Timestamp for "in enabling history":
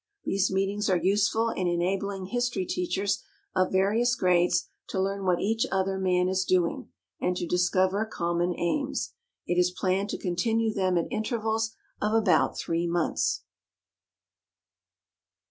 1.51-2.65